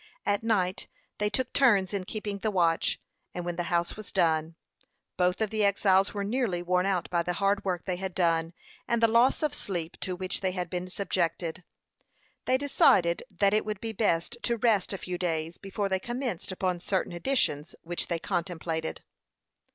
At 0.25 0.41
night 0.41 0.87
they 1.19 1.29
took 1.29 1.53
turns 1.53 1.93
in 1.93 2.05
keeping 2.05 2.39
the 2.39 2.49
watch; 2.49 2.99
and 3.35 3.45
when 3.45 3.55
the 3.55 3.65
house 3.69 3.95
was 3.95 4.11
done, 4.11 4.55
both 5.15 5.41
of 5.41 5.51
the 5.51 5.63
exiles 5.63 6.11
were 6.11 6.23
nearly 6.23 6.63
worn 6.63 6.87
out 6.87 7.07
by 7.11 7.21
the 7.21 7.33
hard 7.37 7.63
work 7.63 7.85
they 7.85 7.97
had 7.97 8.15
done, 8.15 8.53
and 8.87 8.99
the 9.03 9.07
loss 9.07 9.43
of 9.43 9.53
sleep 9.53 9.97
to 9.99 10.15
which 10.15 10.41
they 10.41 10.53
had 10.53 10.71
been 10.71 10.87
subjected. 10.87 11.63
They 12.45 12.57
decided 12.57 13.21
that 13.29 13.53
it 13.53 13.63
would 13.63 13.79
be 13.79 13.91
best 13.93 14.37
to 14.41 14.57
rest 14.57 14.91
a 14.91 14.97
few 14.97 15.19
days 15.19 15.59
before 15.59 15.87
they 15.87 15.99
commenced 15.99 16.51
upon 16.51 16.79
certain 16.79 17.11
additions 17.11 17.75
which 17.83 18.07
they 18.07 18.17
contemplated. 18.17 19.03